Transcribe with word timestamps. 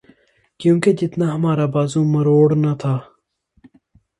کیونکہ 0.59 0.89
جتنا 0.99 1.25
ہمارا 1.35 1.65
بازو 1.75 2.01
مروڑنا 2.13 2.71
تھا۔ 2.81 2.95